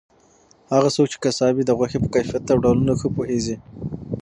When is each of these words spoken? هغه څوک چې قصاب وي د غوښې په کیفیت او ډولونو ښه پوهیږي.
هغه 0.73 0.89
څوک 0.95 1.07
چې 1.11 1.17
قصاب 1.23 1.53
وي 1.55 1.63
د 1.67 1.71
غوښې 1.77 1.97
په 2.01 2.09
کیفیت 2.13 2.43
او 2.53 2.57
ډولونو 2.63 2.93
ښه 2.99 3.07
پوهیږي. 3.15 3.55